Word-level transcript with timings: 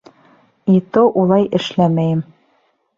И 0.77 0.79
то 0.97 1.05
улай 1.25 1.47
эшләмәйем. 1.61 2.29